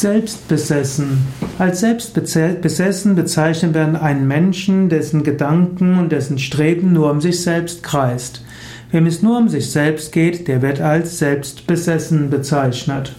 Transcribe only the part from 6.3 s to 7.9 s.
Streben nur um sich selbst